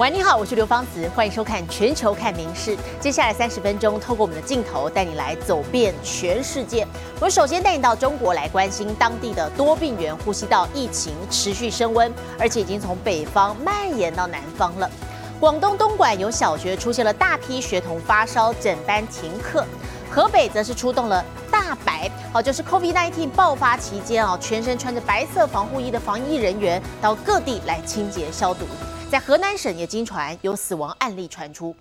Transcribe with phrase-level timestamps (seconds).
[0.00, 2.74] 喂，你好，我是刘芳子，欢迎收看《全球看名事》。
[2.98, 6.88] 接下来三十分钟，透过我们的镜头带你来走遍全世界。
[7.20, 14.90] 我首先带你到中国来关心当地的多病原呼吸道疫情持续升温，而且已经从北方蔓延到南方了。
[15.38, 19.66] 广东东莞有小学出现了大批学童发烧，整班停课。
[20.10, 28.64] 河北则是出动了大白，好，就是 COVID-19 爆发期间啊，全身穿着白色防护衣的防疫人员到各地来清洁消毒。
[29.10, 31.74] 在河南省也经传有死亡案例传出，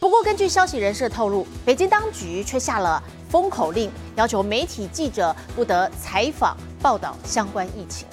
[0.00, 8.08] 不过根据消息人士透露，北京当局却下了封口令，要求媒体记者不得采访报道相关疫情。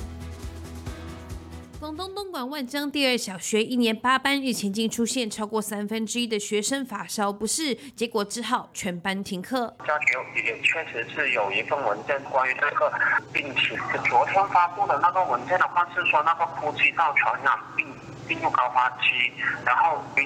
[1.79, 9.73] 广东东莞万江第二小学一年八班日前竟出现超过三分之一的学生发烧不适，结果只好全班停课。
[9.79, 12.93] 家庭也确实是有一份文件关于这个
[13.33, 13.75] 病情，
[14.07, 17.87] 昨天发布的那个文件的话是说那个呼吸道传染病。
[18.29, 19.33] 进入高发期，
[19.65, 20.21] 然后预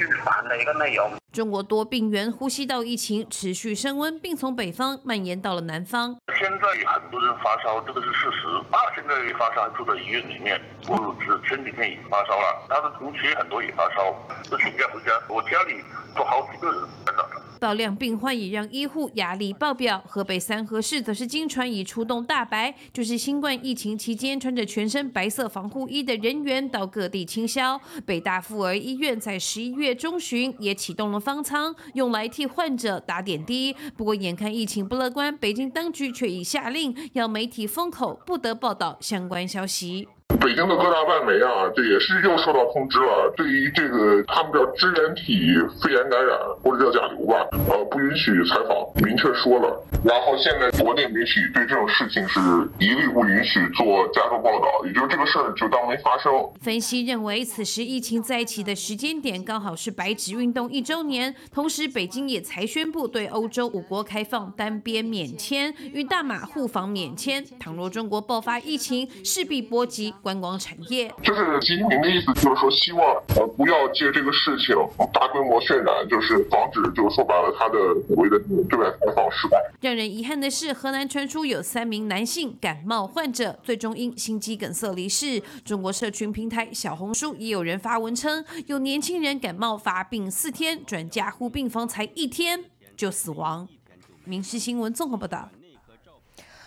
[0.00, 1.10] 预防的一个内容。
[1.32, 6.16] 中国多病原呼吸道疫情持续升温，并从北方蔓延到了南方。
[6.38, 8.46] 现在很多人发烧，这个是事实。
[8.70, 14.14] 啊，现在发烧住在医院里面，我是前几天也发烧了，他的同学很多也发烧，
[14.48, 15.10] 都请假回家。
[15.28, 15.82] 我家里
[16.14, 17.41] 都好几个人在那。
[17.62, 20.02] 爆量病患也让医护压力爆表。
[20.04, 27.80] 河北三河市则是经传已出动大白，就是新冠疫情期间穿着全身白色防护衣的人员到各地清消。
[28.04, 33.72] 北大妇儿医院在十一月中旬也启动了方舱，用来替患者打点滴。
[33.96, 40.08] 不过眼看疫情不乐观，北京当局却已下令要媒体封口，不得报道相关消息。
[40.40, 43.32] 北京的各大外媒啊，这也是又受到通知了。
[43.36, 49.82] 对于这个他们叫支原体肺炎感染或者叫甲流吧，呃，不允许采访，明确说了。
[50.04, 52.40] 然后现在国内媒体对这种事情是
[52.80, 56.32] 一律不允许做加重报道，也就是这个事儿就当没发生。
[56.60, 67.44] 分析认为，此时疫情再起的时间点刚好是白纸运动一周年，同时北京也才宣布对欧洲五国开放单边免签，与大马互访免签。
[67.60, 71.12] 倘若中国爆发疫情，势必波及观光产业。
[71.22, 73.02] 就是习近平的意思，就是说希望
[73.36, 74.74] 呃不要借这个事情
[75.12, 78.38] 大规模渲染，就是防止，就是说白了他的所谓的
[78.70, 79.58] 对外开放失败。
[79.80, 85.42] 让人遗憾的是，河南传出有三名男性感冒患者最终因心肌梗塞离世。
[85.64, 92.64] 中国社群平台小红书也有人发文称，有年轻人感冒发病四天，转加护病房才一天
[92.96, 93.68] 就死亡。
[94.24, 95.50] 民事新闻综合报道。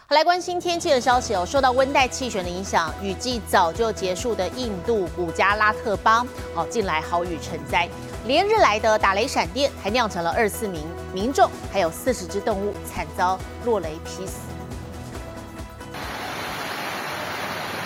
[0.09, 1.43] 来关心天气的消息哦。
[1.43, 7.89] 受到温带气旋的影响，雨季早就结束的印度古加拉特邦，哦，近来好雨成灾。
[8.27, 14.54] 连日来的打雷闪电，还酿成了二四名民众，还有四十只动物惨遭落雷劈死。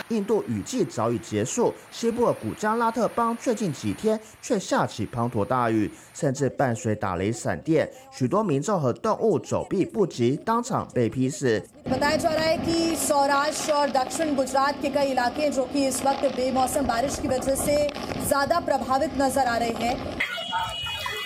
[0.10, 11.64] 印度雨季早已结束，西部的古加拉特邦最近几天却下起滂沱大雨，甚至伴随打雷闪电，许多民众和动物走避不及，当场被劈死。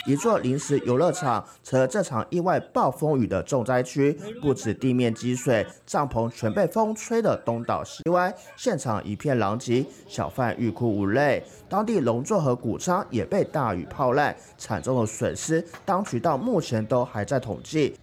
[0.05, 11.41] 一座临时游乐场成了这场意外暴风雨的重灾区，不止地面积水，帐篷全被风吹得东倒西歪，现场一片狼藉，小贩欲哭无泪。
[11.69, 17.95] 当地农作和谷仓也被大雨泡烂，惨重的损失，当局到目前都还在统计。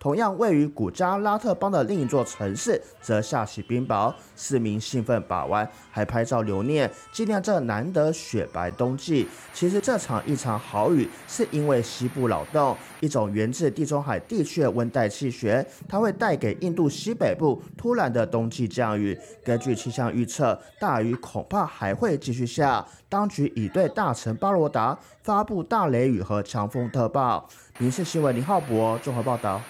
[0.00, 9.26] 同样位于古加拉特邦的另一座城市，则下起冰雹，市民兴奋把玩，还拍照留念，纪念这难得雪白冬季。
[9.52, 19.18] 其实这场一场好雨，是因为西部扰动，一种源自地中海地区的温带气旋，它会带给印度西北部突然的冬季降雨。
[19.44, 22.86] 根据气象预测，大雨恐怕还会继续下。
[23.08, 27.48] 当局已对大城巴罗达发布大雷雨和强风特报。
[27.80, 29.60] 民事新闻林浩博综合报道。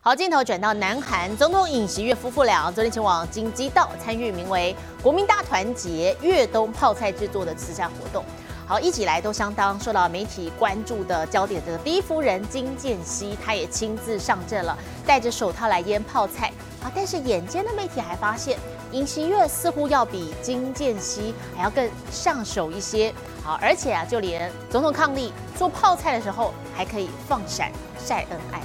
[0.00, 8.24] 好，镜头转到南韩，总统尹锡悦夫妇俩昨天前往京畿道参与名为“国民大团结粤东泡菜制作”的慈善活动。
[8.66, 11.62] 好，一起来都相当受到媒体关注的焦点。
[11.66, 14.74] 这个第一夫人金建熙，她也亲自上阵了，
[15.04, 16.50] 戴着手套来腌泡菜。
[16.82, 18.58] 啊，但是眼尖的媒体还发现，
[18.90, 23.12] 尹锡悦似乎要比金建熙还要更上手一些。
[23.44, 28.61] 好，而且啊，就连总统抗力做泡菜的时候，还可以放闪晒恩爱。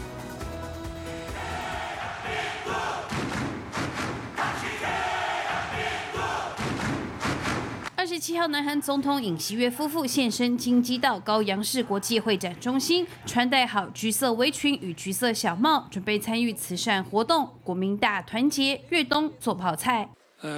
[7.97, 17.49] 二十七号，南韩总统尹锡悦夫妇现身京畿道高阳市国际会展中心，穿戴好橘色围裙与橘色小帽，准备参与慈善活动。
[17.63, 20.09] 国民大团结，越冬做泡菜。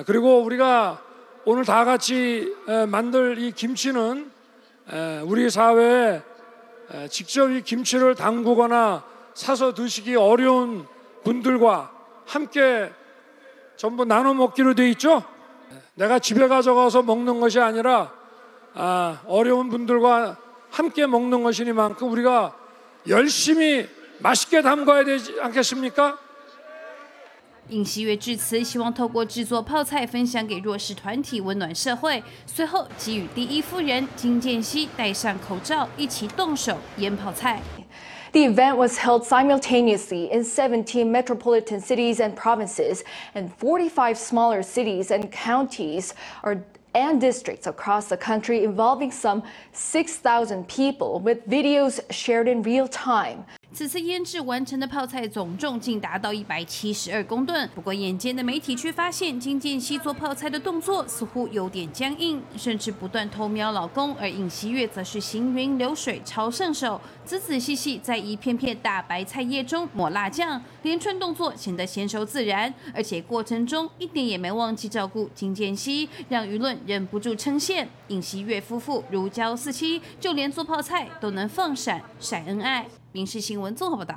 [0.06, 1.02] 그리고우리가
[1.44, 2.46] 오늘 다 같이
[2.88, 4.30] 만들 이 김치는
[5.26, 6.22] 우리 사회에
[7.09, 9.03] 직접 이 김치를 담그거나
[9.33, 10.87] 사서 드시기 어려운
[11.23, 11.91] 분들과
[12.25, 12.91] 함께
[13.75, 15.23] 전부 나눠 먹기로 돼 있죠.
[15.95, 18.11] 내가 집에 가져가서 먹는 것이 아니라
[18.73, 20.37] 아, 어려운 분들과
[20.69, 22.55] 함께 먹는 것이니만큼 우리가
[23.07, 23.87] 열심히
[24.19, 26.17] 맛있게 담가야 되지 않겠습니까?
[27.68, 32.22] 尹锡悦致辞，希望透过制作泡菜分享给弱势团体，温暖社会。
[32.44, 37.62] 随后，给予第一夫人金建熙戴上口罩，一起动手腌泡菜。
[38.32, 43.02] The event was held simultaneously in 17 metropolitan cities and provinces
[43.34, 46.10] and 45 smaller cities and counties
[46.42, 46.64] are
[46.94, 49.42] and districts across the country involving some
[49.72, 53.44] 6,000 people with videos shared in real time.
[53.77, 57.69] 此次腌制完成的泡菜总重竟达到一百七十二公吨。
[57.75, 64.15] 不过，眼尖的媒体却发现金建熙做泡菜的动作似乎有点僵硬，甚至不断偷瞄老公。
[64.15, 82.87] 而尹锡月则是行云流水，超圣手，仔仔细细在一片片大白菜叶中抹辣酱，连串动作显得娴熟自然，而且过程中一点也没忘记照顾金建熙，让舆论忍不住称羡尹锡月夫妇如胶似漆，就连做泡菜都能放闪晒恩爱。
[83.17, 84.13] 民事新闻综合报道。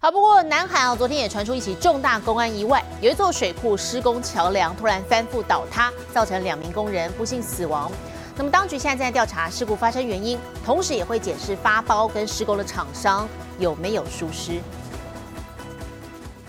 [0.00, 7.88] 好，不过南海啊，昨天也传出一起重大公安意外，有一座水库施工桥梁突然翻覆倒塌，造成两名工人不幸死亡。
[8.36, 13.28] 那么当局现在正在调查事故发生原因，同时也会检视发包跟施工的厂商
[13.60, 14.60] 有没有疏失。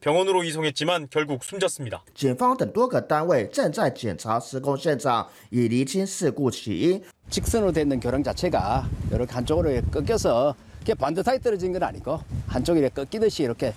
[0.00, 2.02] 병원으로 이송했지만 결국 숨졌습니다.
[2.14, 7.02] 警方等多个单位正在检查施工现场，以厘清事故起因。
[7.28, 10.54] 직선으로 되는 교량 자체가 이렇게 한쪽으로 꺾여서
[10.98, 12.18] 반듯하게 떨어진 건 아니고
[12.48, 13.74] 한쪽이 이렇게 꺾이듯이 이렇게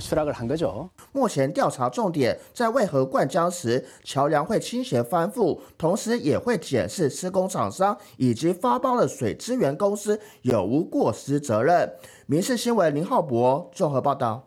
[0.00, 0.88] 추락을 한 거죠.
[1.12, 11.92] 目前调查重点在为何灌浆时桥梁会倾斜翻覆，同时也会检视施工厂商以及发包的水资源公司有无过失责任。
[12.26, 14.46] 民事新闻林浩博综合报道。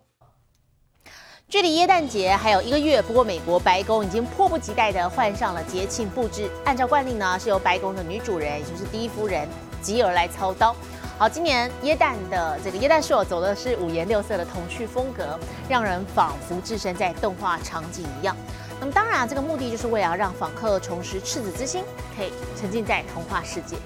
[1.50, 6.46] 距离耶诞节还有一个月，不过美国白宫已经迫不及待地换上了节庆布置。
[6.66, 9.48] 按照惯例呢，是由白宫的女主人，也就是第一夫人
[9.80, 10.76] 吉尔来操刀。
[11.16, 15.40] 好，今年耶诞的这个耶诞树走的是五颜六色的童趣风格，
[15.70, 18.36] 让人仿佛置身在动画场景一样。
[18.78, 21.82] 那么当然，这个目的就是为了让访客重拾赤子之心，
[22.14, 22.30] 可以
[22.60, 23.76] 沉浸在童话世界。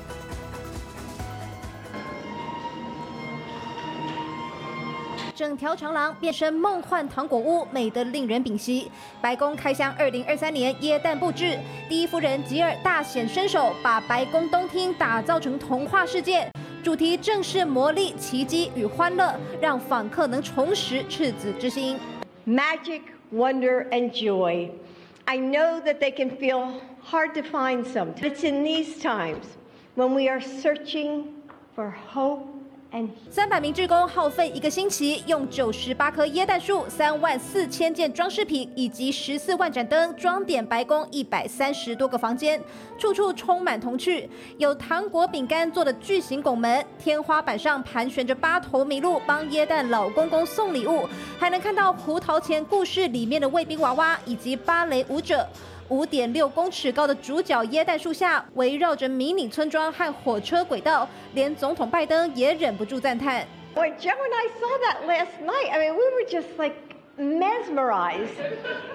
[5.42, 8.88] 整条长廊变身梦幻糖果屋，美得令人屏息。
[9.20, 11.58] 白宫开箱二零二三年耶诞布置，
[11.88, 16.48] 第一夫人吉尔大显身手，把白宫东厅打造成童话世界。
[16.80, 21.98] 主题正是魔力、奇迹与欢乐，让访客能重拾赤子之心。
[22.46, 23.00] Magic,
[23.34, 24.70] wonder, and joy.
[25.24, 28.20] I know that they can feel hard to find sometimes.
[28.20, 29.42] It's in these times
[29.96, 31.24] when we are searching
[31.74, 32.46] for hope.
[33.30, 42.60] 三百名志工耗费一个星期，用九十八棵椰蛋树、三万四千件装饰品以及十四万盏灯装点白宫一百三十多个房间，
[42.98, 44.28] 处处充满童趣。
[44.58, 51.08] 有糖果饼干做的巨型拱门，天花板上盘旋着八头麋鹿帮椰蛋老公公送礼物，
[51.38, 55.48] 还能看到胡桃钳故事里面的卫兵娃娃以及芭蕾舞者。
[55.88, 63.46] 五点六公尺高的主角椰蛋树下，围绕着迷你村庄和火车轨道，连总统拜登也忍不住赞叹。
[63.74, 66.74] When Joe and I saw that last night, I mean, we were just like
[67.18, 68.38] mesmerized,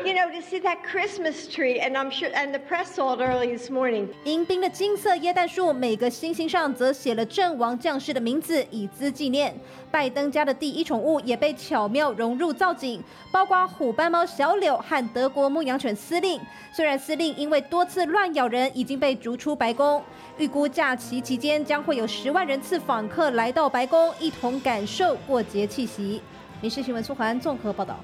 [0.03, 1.79] you know, to see that Christmas tree.
[1.79, 4.07] And I'm sure, and the press saw it early this morning.
[4.24, 9.53] 迎宾的金色椰蛋树，每个星星上则写了阵亡将士的名字，以资纪念。
[9.91, 16.39] 拜登家的第一宠物也被巧妙融入造景，包括虎斑猫小柳和德国牧羊犬司令。
[16.74, 20.03] 虽然司令因为多次乱咬人已经被逐出白宫，
[20.38, 26.21] 预估假期期间将会有十万人次访客来到白宫，一同感受过节气息。
[26.60, 28.00] 民事新闻苏环综合报道。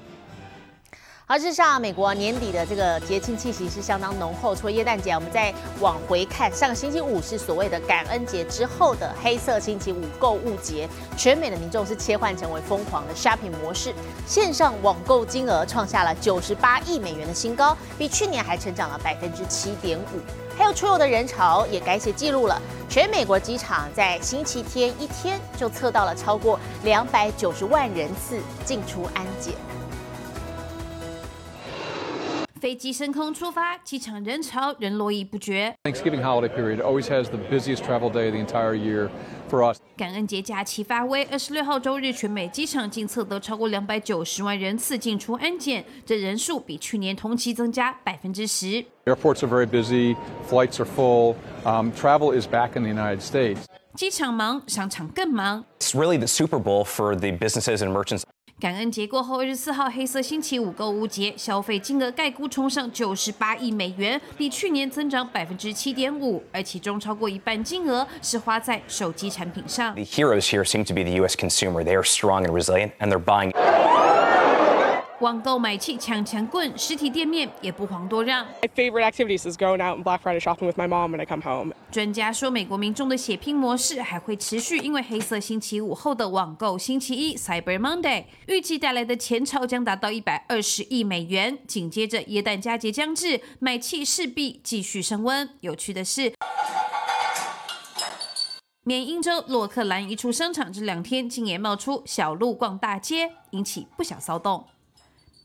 [1.26, 4.54] 好，事实上，美国年底的这个节庆气息是相当浓厚。
[4.54, 5.50] 除了耶诞节，我们再
[5.80, 13.94] 往回看，上个星期五是所谓的感恩节之后的黑色星期五购物节，全美的民众是切换成为疯狂的 shopping 模式，
[14.26, 20.20] 线上网购金额创下了九十八亿美元的新高，比去年还成长了百分之七点五。
[20.58, 29.54] 还有出游的人潮也改写记录了，全美国机场在星期天一天就测到了超过两百九十万人次进出安检。
[32.64, 35.76] 飞机升空出发，机场人潮仍络绎不绝。
[35.84, 39.10] Thanksgiving holiday period always has the busiest travel day the entire year
[39.50, 39.76] for us.
[39.98, 48.82] 感恩节假期发威，二十六号周日，全美机场竟测得超过两百九十万人次进出安检，这人数比去年同期增加百分之十。
[49.04, 50.16] Airports are very busy,
[50.48, 51.34] flights are full,
[51.66, 53.58] um, travel is back in the United States.
[53.94, 55.66] 机场忙，商场更忙。
[55.80, 58.22] It's really the Super Bowl for the businesses and merchants.
[58.64, 69.94] 感恩节过后，二十四号黑色星期五购物节消费金额概估冲上九十八亿美元，比去年增长百分之七点五，而其中超过一半金额是花在手机产品上。
[69.94, 71.36] The heroes here seem to be the U.S.
[71.36, 71.84] consumer.
[71.84, 73.52] They are strong and resilient, and they're buying.
[75.24, 78.46] 网购买气抢抢棍，实体店面也不遑多让。
[78.60, 81.40] My favorite activities is going out and Black Friday shopping with my mom when I come
[81.40, 81.72] home.
[81.90, 91.56] 专家说，美国民众的血拼模式还会持续，因为黑色星期五后的网购星期一 （Cyber Monday） 预计带来的钱潮将达到一百二十亿美元。
[91.66, 95.48] 紧接着，耶诞佳节将至，买气势必继续升温。
[95.60, 96.34] 有趣的是。
[98.86, 104.66] 缅因州洛克兰一处商场这两天竟也冒出小鹿逛大街，引起不小骚动。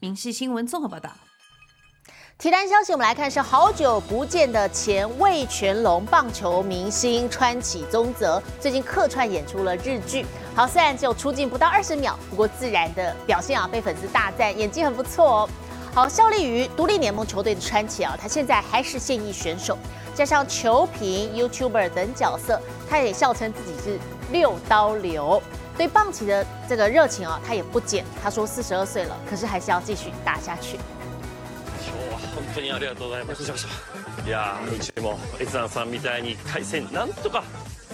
[0.01, 1.09] 民事新闻综合报道。
[2.37, 10.25] 提单消息，我们来看是好久不见的前魏全龙棒球明星川崎宗泽，最近客串演出了日剧。
[10.55, 15.49] 好，虽然只有出镜不到二十秒，不过自然的表现啊，被粉丝大赞，演技很不错哦。
[15.93, 19.77] 好，效力于独立联盟球队的川崎啊，他现在还是现役选手，
[20.15, 23.99] 加上球评、YouTuber 等角色，他也笑称自己是
[24.31, 25.43] 六刀流。
[25.78, 28.04] 对棒球的这个热情啊，他也不减。
[28.22, 30.78] 他说四十二岁了，可是还是要继续打下去。
[32.34, 33.54] 本当にありがとうございました。
[34.26, 37.44] いやうちも越南さんみたいに回戦なんとか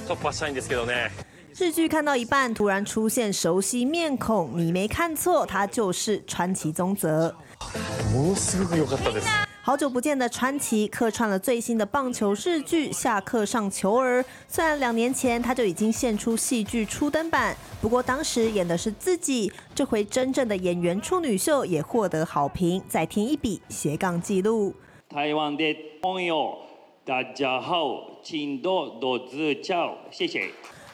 [0.07, 1.11] 突破したいんですけどね。
[1.53, 7.35] 日剧看到一半，突然出现熟悉面孔，你没看错，他就是川崎宗泽。
[8.13, 9.27] ものすごく良かったです。
[9.66, 14.22] 好久不见的川崎客串了最新的棒球日剧《下课上球儿》。
[14.48, 19.52] 虽然两年前他就已经献出戏剧初登版，不过当时演的是自己。
[19.74, 24.76] 这回真正的演员处女秀也获得好评，再添一笔斜杠记录。
[25.10, 26.60] 台湾的朋友，
[27.04, 30.52] 大家好，请多多指教，谢谢。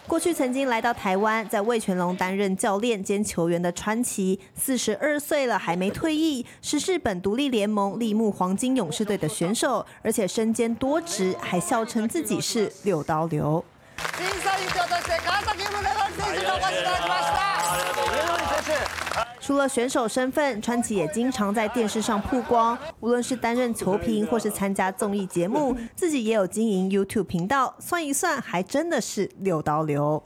[0.07, 13.63] 过去曾经来到台湾，在魏全龙担任教练兼球员的川崎，四十二岁了还没退役，是日本独立联盟立木黄金勇士队的选手，而且身兼多职，还笑称自己是六刀流。
[19.51, 22.77] 除了选手身份，川崎也经常在电视上曝光。
[23.01, 27.75] 无论是担任球评，或是参加综艺节目， 自己也有经营 YouTube 频道。
[27.77, 30.23] 算一算，还真的是六刀流。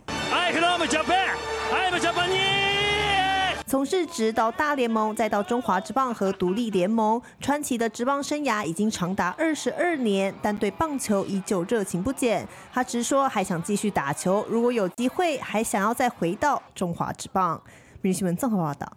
[3.65, 12.47] 从日职到大联盟，再到中华职棒和独立联盟，川崎的职棒生涯已经长达二十二年，但对棒球依旧热情不减。
[12.71, 17.59] 他直说还想继续打球，如果有机会，还想要再回到中华职棒。
[18.03, 18.87] 民新闻综合报道。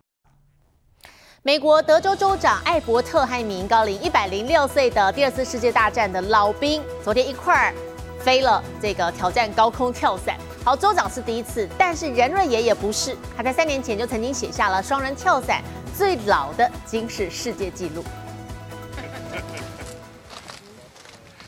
[1.48, 7.74] 美国德州州长艾伯特和一名高龄一百零六岁的第二次世界大战的老兵，昨天一块儿
[8.20, 10.36] 飞了这个挑战高空跳伞。
[10.62, 15.62] 好，州长是第一次，但是任瑞爷也不是，他在三年前就曾经写下了双人跳伞
[15.96, 18.04] 最老的惊世世界纪录。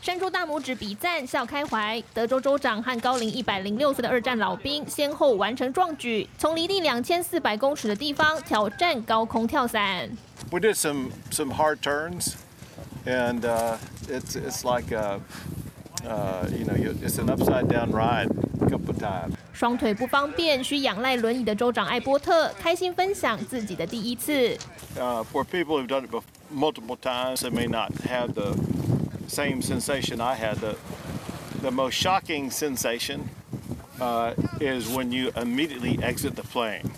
[0.01, 2.01] 伸出大拇指比赞，笑开怀。
[2.11, 10.09] 德州州长和高龄一百零六岁的二战老兵先后完成壮举，从离地两千四百公尺的地方挑战高空跳伞。
[10.49, 12.33] We did some some hard turns,
[13.05, 13.77] and uh,
[14.09, 15.19] it's it's like a
[16.03, 19.35] uh, you know it's an upside down ride a couple times.
[19.53, 24.57] 双腿不方便，需仰赖轮椅的州长艾波特开心分享自己的第一次。
[24.97, 28.55] Uh, for people who've done it multiple times, they may not have the
[29.31, 30.57] same sensation I had.
[30.59, 30.75] The,
[31.61, 33.21] the most shocking sensation
[33.99, 36.91] uh, is when you immediately exit the plane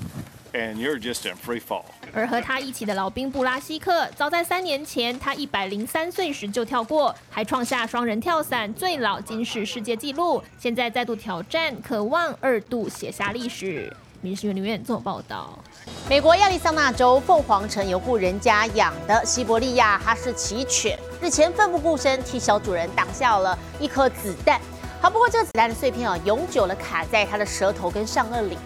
[0.54, 1.86] and you're just in free fall.
[2.16, 10.42] 而和他一起的老兵布拉西克，早在三年前，他一百零三岁时就跳过，还创下双人跳伞最老金氏世界纪录。
[10.60, 13.92] 现在再度挑战，渴望二度写下历史。
[14.22, 15.60] 民事院里面做报道。
[16.08, 24.60] 美国亚利桑那州凤凰城有户人家养的西伯利亚哈士奇犬，日前奋不顾身替小主人挡下了一颗子弹。
[25.01, 28.58] 好，不过这个子弹的碎片啊，永久的卡在它的舌头跟上颚里。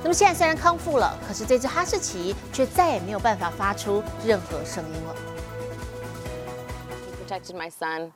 [0.00, 5.16] 那么现在虽然康复了，可是这只哈士奇却再也没有办法发出任何声音了。
[7.26, 8.12] He protected my son.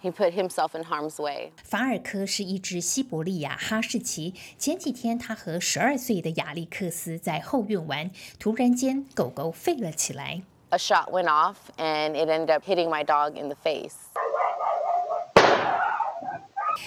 [0.00, 1.50] He put himself in harm's way.
[1.64, 4.34] 法尔科是一只西伯利亚哈士奇。
[4.56, 10.42] 前几天，他和十二岁的亚历克斯在后院玩，突然间，狗狗吠了起来。
[10.74, 13.92] A shot went off, and it ended up hitting my dog in the face.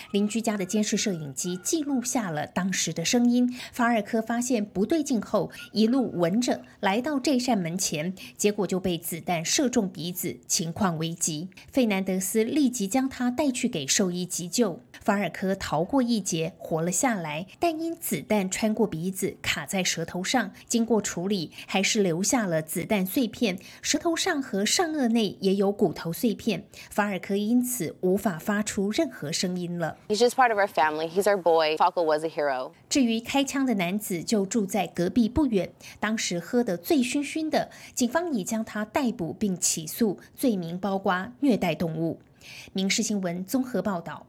[0.10, 3.48] 邻居家的监视摄影机记录下了当时的声音。
[3.72, 11.50] 法尔科发现不对劲后，一路闻着来到这扇门前，结果就被子弹射中鼻子，情况危急。
[11.72, 14.80] 费南德斯立即将他带去给兽医急救。
[15.05, 23.59] 法尔科逃过一劫，活了下来，但因子弹穿过鼻子，卡在舌头上，经过处理，还是留下了子弹碎片。
[23.83, 26.65] 舌头上和上颚内也有骨头碎片。
[26.89, 29.95] 法尔科因此无法发出任何声音了。
[30.07, 31.07] He's just part of our family.
[31.07, 31.77] He's our boy.
[31.77, 32.71] Falco was a hero.
[32.89, 35.71] 至于开枪的男子，就住在隔壁不远。
[36.00, 42.19] 当时喝得醉醺醺的，警方已将他逮捕并起诉，罪名包括虐待动物。
[42.74, 44.25] 民事新闻综合报道。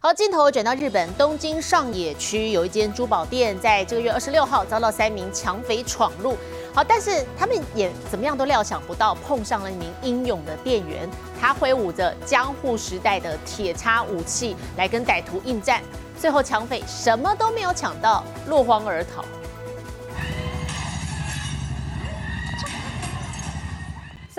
[0.00, 6.36] 好，镜头转到日本东京上野区，有一间珠宝店，在这个月二十六号遭到三名抢匪闯入。
[6.74, 11.08] 好，但是他们也怎么样都料想不到，碰上了一名英勇的店员，
[11.40, 15.80] 他挥舞着江户时代的铁叉武器来跟歹徒应战，
[16.18, 19.24] 最后抢匪什么都没有抢到，落荒而逃。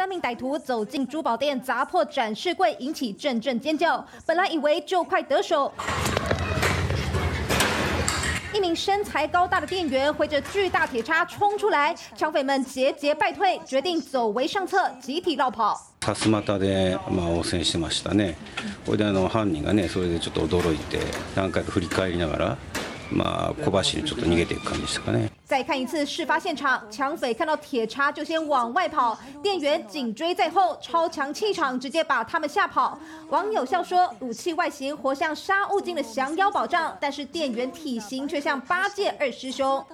[0.02, 4.04] 三名歹徒走进珠宝店，砸破展示柜，引起阵阵尖叫。
[4.24, 5.72] 本来以为就快得手，
[8.54, 15.76] 一名身材高大的店员挥着巨大铁叉冲出来，抢匪们节节败退，决定走为上策，集体绕跑。
[16.00, 18.36] さすまたでまあ応戦してましたね。
[18.86, 21.00] これであの犯人がねそれでちょっと驚いて
[21.34, 22.56] 何回か振り返りながら。
[23.12, 25.30] まあ小走りちょっと逃げていく感じでしたかね。
[25.46, 32.98] 再看一次事发现场，抢匪看到铁叉就先往外跑，店员紧追在后，超强气场直接把他们吓跑。
[33.30, 39.84] 网友笑说，武器外形活像沙悟净的降妖宝杖，但是店员体型却像八戒二师兄。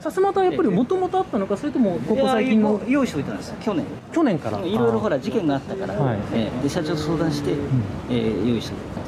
[0.00, 7.52] さすまたやっぱりもともとあったのかそれともここ最近の用意しておいたんです去年去年からいろいろほら事件があったから、はいえー、で社長と相談して、
[8.10, 9.05] えー、用意しておいた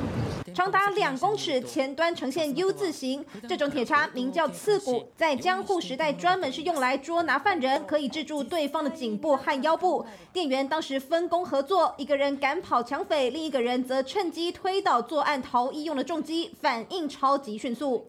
[0.58, 3.24] 长达两公尺，前端呈现 U 字形。
[3.48, 10.06] 这种铁叉名叫刺骨，在江户时代专门是用来捉拿犯人，可以制住对方的颈部和腰部。
[10.32, 18.06] 店员当时分工合作，一个人赶跑抢匪，另一个人则趁机推倒作案逃逸用的重机，反应超级迅速。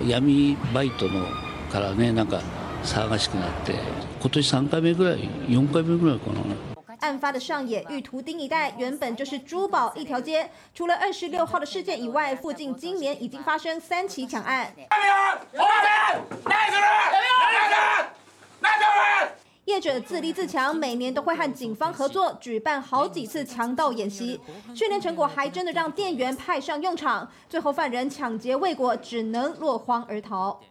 [0.00, 1.24] 闇バイトの
[1.70, 2.40] からね、なんか
[2.84, 3.74] 騒がしくなって、
[4.20, 6.40] 今年三回目ぐらい、四回目ぐらいかな。
[6.99, 14.73] 案发的上野玉图町一带原本就是珠宝一条街，除了二十六号的事件以外，附近今年已经发生三起抢案。
[19.65, 24.39] 业者自立自强，每年都会和警方合作举办好几次强盗演习，
[24.73, 27.29] 训练成果还真的让店员派上用场。
[27.49, 30.61] 最后犯人抢劫未果，只能落荒而逃。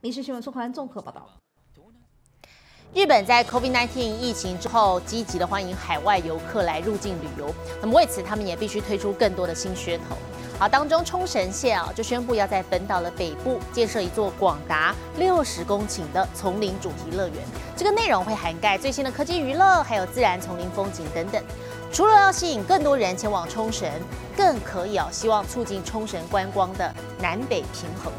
[0.00, 1.28] 民事新闻宋怀综合报道。
[2.96, 7.54] 日本在 COVID-19 疫情之后，积极的欢迎海外游客来入境旅游。
[7.78, 10.16] 那么为此，他们也必须推出更多的新噱头。
[10.58, 17.36] 好，当中冲绳县啊就宣布要在本岛的北部建设一座广达六十公顷的丛林主题乐园。
[17.76, 21.44] 这个内容会涵盖最新的科技娱乐，还有自然丛林风景等等。
[21.92, 23.86] 除了要吸引更多人前往冲绳，
[24.34, 28.10] 更可以啊希望促进冲绳观光的南北平衡。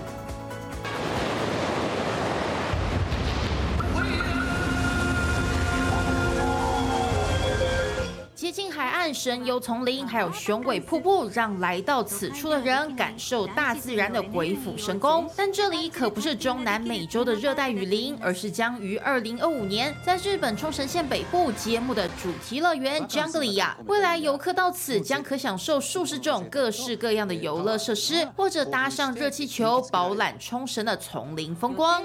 [9.07, 15.31] 近海岸、深幽丛林，还有雄伟瀑布，让来到此处的人感受大自然的鬼斧神工。
[15.37, 23.69] 但这里可不是中南美洲的热带雨林，而是将于二零二五年在日本冲绳县北部揭幕的主题乐园 Jungleia。
[23.87, 32.03] 未来游客到此将可享受数十种各式各样的游乐设施，或者搭上热气球饱览冲绳的丛林风光。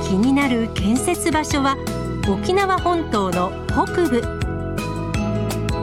[0.00, 1.76] 気になる建設場所は
[2.22, 4.43] 沖縄本島の北部。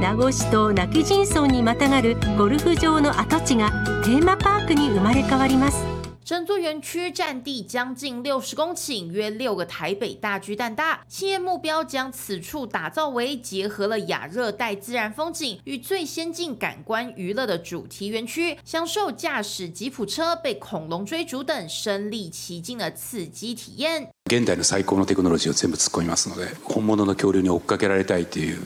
[0.02, 3.70] 名護市と今帰仁村にまたがるゴルフ場の跡地が
[4.04, 5.91] テーマパークに生まれ変わります。
[6.31, 11.01] 整座园区占地将近六十公顷，约六个台北大巨蛋大。
[11.07, 24.09] 企业目标将此处打造为结合了亚热带自然风景与最先进感官娱乐的主题园区，享受驾驶吉普车、被恐龙追逐等身临其境的刺激体验。
[24.29, 28.61] 現代の最高のテクノロジーを全部突っ込みますので本物の恐竜に追っかけられたいという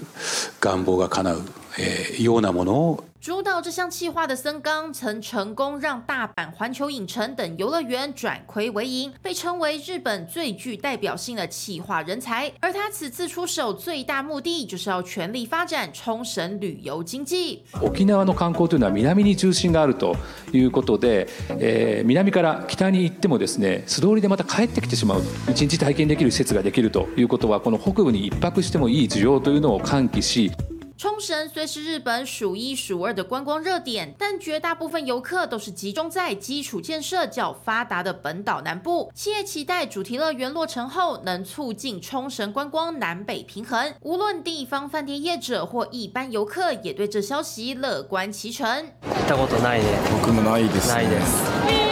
[0.59, 1.43] 願望が叶う、
[1.77, 12.51] えー、ようなものを 主导这项计划的森冈曾成功让大阪环球影城等游乐园转亏为盈，被称为日本最具代表性的企划人才。
[12.59, 17.61] 而他此次出手最大目的就是要全力发展冲绳旅游经济。
[17.79, 20.15] 沖縄の観光というのは南に中心があると
[20.51, 21.27] いうことで、
[21.59, 30.51] えー、南から北に行ってもですね素通りでまた帰ってきてしまう一日体験できる施設ができるということはこの北部に一泊してもいい需要というのを喚起し。
[30.97, 39.11] 冲绳虽是日本数一数二的观光热点，但绝大部分游客都是集中在基础建设较发达的本岛南部。
[39.15, 43.93] 企业期待主题乐园落成后，能促进冲绳观光南北平衡。
[44.01, 48.63] 无论地方饭店业者或一般游客，也对这消息乐观其成。
[49.01, 49.85] 行ったことないね。
[50.11, 50.87] 僕もないです。
[50.89, 51.43] ないです。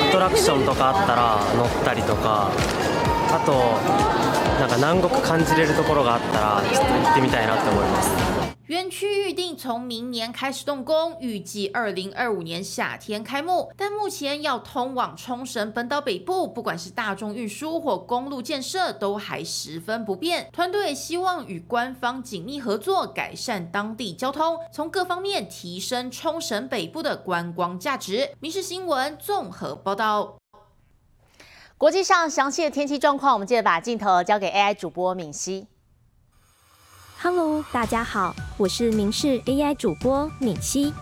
[0.10, 2.52] アトラクションとかあったら乗ったりとか、
[3.32, 3.54] あと
[4.60, 8.10] なんか南国感じれるところがあったらちょっと行ってみたいなって思います。
[8.68, 13.72] 园区预定从明年开始动工，预计二零二五年夏天开幕。
[13.76, 20.48] 但目前要通往冲绳本岛北部，不管是大众运输或公路建设，都还十分不便。
[20.52, 28.30] 团队希望与官方紧密合作，改善当地交通，从各方面提升冲绳北部的观光价值。
[28.40, 30.36] 民事新闻综合报道。
[31.85, 35.67] 国际上详细的天气状况，我们接着把镜头交给 AI 主播敏熙。
[37.21, 40.95] Hello，大家好，我是明视 AI 主播敏熙。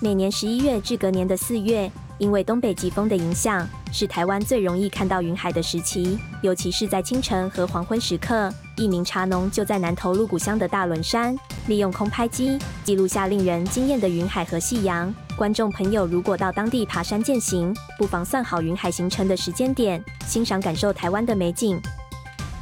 [0.00, 8.50] 每年十一月至隔年的四月，因为东北季风的影响，是台湾最容易看到云海的时期，尤其是在清晨和黄昏时刻。
[8.78, 15.14] 一名茶农就在南投鹿谷乡的大仑山，利用空拍机记录下令人惊艳的云海和夕阳。
[15.36, 21.80] 观众朋友如果到当地爬山践行，不妨算好云海行程的时间点，欣赏感受台湾的美景。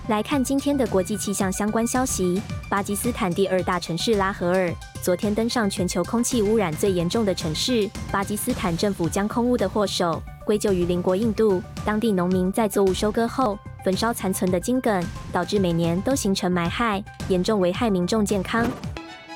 [0.09, 2.41] 来看今天的国际气象相关消息。
[2.71, 7.89] 巴基斯坦第二大城市拉合尔昨天登上全球空气污染最严重的城市。
[8.11, 11.63] 巴基斯坦政府将空污的祸首归咎于邻国印度。
[11.85, 18.67] 当地农民在作物收割后焚烧残存的茎梗，导致每年都形成霾害，严重危害民众健康。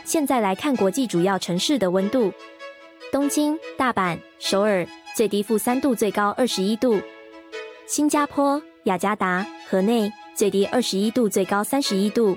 [0.06, 2.32] 现在来看国际主要城市的温度：
[3.12, 7.00] 东京、大阪、首尔最低负三度，最高二十一度；
[7.86, 10.12] 新加坡、雅加达、河内。
[10.34, 12.36] 最低二十一度，最高三十一度。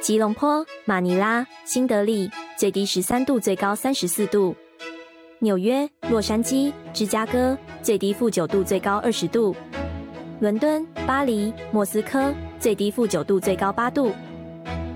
[0.00, 4.52] 吉隆坡、马尼拉、新德里最低十三度，最高三十四度。
[5.38, 9.54] 纽约、洛杉矶、芝加哥最低负九度，最高二十度。
[10.40, 14.10] 伦敦、巴黎、莫斯科最低负九度，最高八度。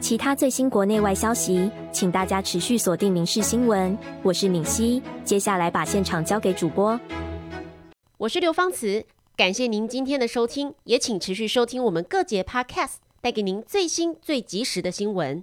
[0.00, 3.90] 其他最新国内外消息，请大家持续锁定《民事新闻》。
[4.22, 6.96] 我是敏熙，接下来把现场交给主播。
[8.18, 9.04] 我是刘芳慈。
[9.36, 15.42] 感谢您今天的收听，也请持续收听我们各节 Podcast，带给您最新最及时的新闻。